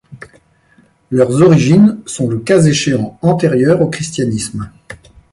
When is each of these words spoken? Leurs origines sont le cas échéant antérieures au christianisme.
Leurs 1.11 1.43
origines 1.43 1.99
sont 2.07 2.27
le 2.27 2.39
cas 2.39 2.63
échéant 2.63 3.19
antérieures 3.21 3.83
au 3.83 3.87
christianisme. 3.87 4.71